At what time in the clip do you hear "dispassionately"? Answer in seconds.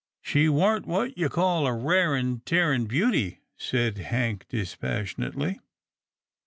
4.49-5.59